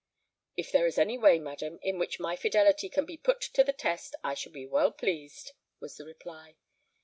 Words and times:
"If 0.57 0.71
there 0.71 0.87
is 0.87 0.97
any 0.97 1.19
way, 1.19 1.37
madam, 1.37 1.77
in 1.83 1.99
which 1.99 2.19
my 2.19 2.35
fidelity 2.35 2.89
can 2.89 3.05
be 3.05 3.17
put 3.17 3.39
to 3.53 3.63
the 3.63 3.71
test, 3.71 4.15
I 4.23 4.33
shall 4.33 4.51
be 4.51 4.65
well 4.65 4.91
pleased," 4.91 5.51
was 5.79 5.95
the 5.97 6.05
reply. 6.05 6.55